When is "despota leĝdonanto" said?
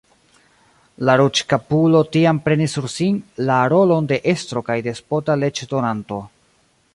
4.89-6.21